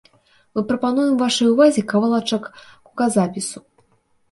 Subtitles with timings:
[0.53, 3.57] Мы прапануем вашай увазе кавалачак гуказапісу.